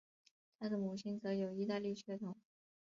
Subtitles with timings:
[0.57, 2.35] 他的母亲则有意大利血统。